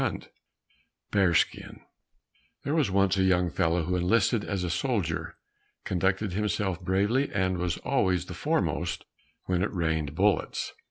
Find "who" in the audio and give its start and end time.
3.83-3.95